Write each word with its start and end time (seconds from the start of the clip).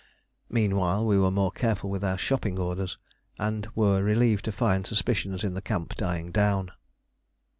Meanwhile 0.49 1.05
we 1.05 1.19
were 1.19 1.29
more 1.29 1.51
careful 1.51 1.91
with 1.91 2.03
our 2.03 2.17
shopping 2.17 2.57
orders, 2.57 2.97
and 3.37 3.67
were 3.75 4.01
relieved 4.01 4.45
to 4.45 4.51
find 4.51 4.87
suspicions 4.87 5.43
in 5.43 5.53
the 5.53 5.61
camp 5.61 5.93
dying 5.93 6.31
down. 6.31 6.71